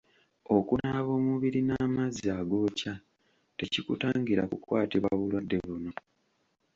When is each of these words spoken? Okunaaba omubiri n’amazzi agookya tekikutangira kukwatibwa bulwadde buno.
Okunaaba 0.55 1.11
omubiri 1.19 1.59
n’amazzi 1.67 2.25
agookya 2.39 2.93
tekikutangira 3.57 4.41
kukwatibwa 4.51 5.09
bulwadde 5.19 5.57
buno. 5.65 5.91